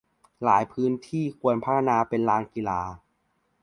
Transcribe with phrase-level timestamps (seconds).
[0.43, 2.81] หลายพื้นที่ควรพัฒนาเป็นลานกีฬา